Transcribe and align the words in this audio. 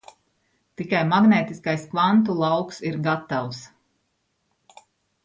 Tikai 0.79 1.01
magnētiskais 1.09 1.85
kvantu 1.91 2.37
lauks 2.39 2.81
ir 2.93 2.97
gatavs. 3.09 3.61